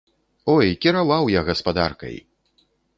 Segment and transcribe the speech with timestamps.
[0.55, 2.15] Ой, кіраваў я гаспадаркай!